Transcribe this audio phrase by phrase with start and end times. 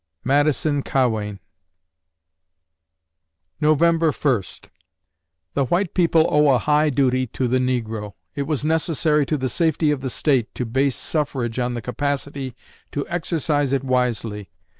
[0.23, 1.39] MADISON CAWEIN
[3.61, 4.71] November First
[5.53, 8.15] The white people owe a high duty to the negro.
[8.33, 12.55] It was necessary to the safety of the State to base suffrage on the capacity
[12.91, 14.49] to exercise it wisely.